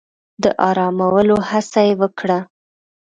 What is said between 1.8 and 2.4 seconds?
يې وکړه.